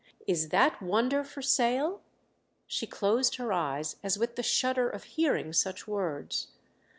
[0.25, 2.01] "Is that wonder for sale?"
[2.65, 6.47] She closed her eyes as with the shudder of hearing such words.